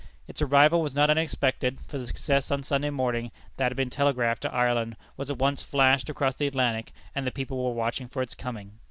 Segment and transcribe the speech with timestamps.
[0.27, 4.41] Its arrival was not unexpected, for the success on Sunday morning, that had been telegraphed
[4.41, 8.23] to Ireland, was at once flashed across the Atlantic, and the people were watching for
[8.23, 8.71] its coming.